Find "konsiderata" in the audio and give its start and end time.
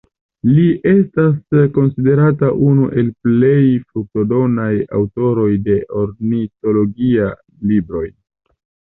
1.73-2.47